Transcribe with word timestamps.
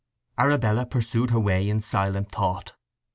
Arabella 0.39 0.87
pursued 0.87 1.29
her 1.29 1.39
way 1.39 1.69
in 1.69 1.79
silent 1.79 2.31
thought. 2.31 2.73